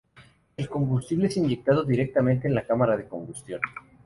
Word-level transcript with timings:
El 0.57 0.67
combustible 0.67 1.27
es 1.27 1.37
inyectado 1.37 1.83
directamente 1.83 2.47
en 2.47 2.55
la 2.55 2.65
cámara 2.65 2.97
de 2.97 3.07
combustión. 3.07 3.61